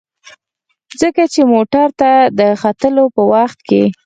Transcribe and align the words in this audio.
ځکه 1.01 1.23
چې 1.33 1.41
موټر 1.53 1.87
ته 1.99 2.11
د 2.39 2.41
ختلو 2.61 3.03
په 3.15 3.21
وخت 3.33 3.59
کې. 3.67 3.81